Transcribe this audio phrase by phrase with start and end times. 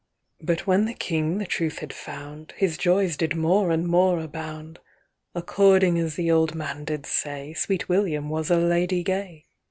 [0.43, 5.99] 'XXVIBut when the King the truth had found, His joys did more and more abound:According
[5.99, 9.45] as the old man did say, Sweet William was a lady gay.